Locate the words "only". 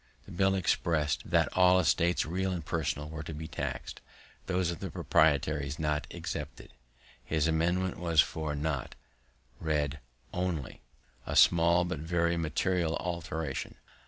10.33-10.81